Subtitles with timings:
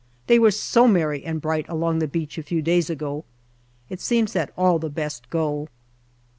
[0.25, 3.23] They were so merry and bright along the beach a few days ago.
[3.87, 5.67] It seems that all the best go.